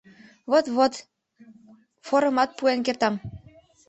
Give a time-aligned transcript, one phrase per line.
[0.51, 0.93] —Вот-вот,
[2.07, 3.15] форымат пуэн кертам.